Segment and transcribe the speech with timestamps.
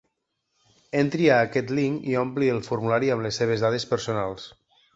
[1.01, 4.53] Entri a aquest link i ompli el formulari amb les seves dades personals.